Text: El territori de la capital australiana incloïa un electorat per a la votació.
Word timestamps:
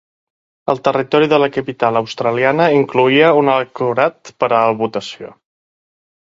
El 0.71 0.79
territori 0.85 1.27
de 1.33 1.37
la 1.43 1.49
capital 1.57 1.99
australiana 2.01 2.67
incloïa 2.77 3.29
un 3.43 3.53
electorat 3.57 4.33
per 4.41 4.51
a 4.51 4.55
la 4.71 4.75
votació. 4.83 5.33